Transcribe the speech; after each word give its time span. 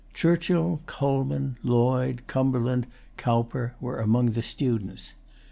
Churchill, 0.15 0.81
Colman, 0.87 1.59
Lloyd, 1.61 2.23
Cumberland, 2.25 2.87
Cowper, 3.17 3.75
were 3.79 3.99
among 3.99 4.31
the 4.31 4.41
students. 4.41 5.13